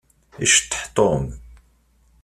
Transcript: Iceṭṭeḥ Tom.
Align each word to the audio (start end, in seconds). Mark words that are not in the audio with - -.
Iceṭṭeḥ 0.43 0.83
Tom. 0.97 1.25